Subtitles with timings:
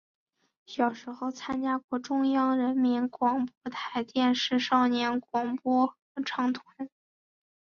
[0.65, 3.53] 小时候参加过中央人民广播
[4.15, 6.89] 电台少年广播合唱团。